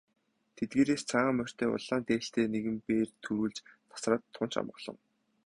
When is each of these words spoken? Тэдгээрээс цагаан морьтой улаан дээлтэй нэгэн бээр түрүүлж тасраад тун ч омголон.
Тэдгээрээс 0.57 1.03
цагаан 1.09 1.35
морьтой 1.37 1.69
улаан 1.77 2.01
дээлтэй 2.07 2.45
нэгэн 2.53 2.77
бээр 2.85 3.09
түрүүлж 3.23 3.57
тасраад 3.89 4.23
тун 4.35 4.49
ч 4.51 4.53
омголон. 4.61 4.97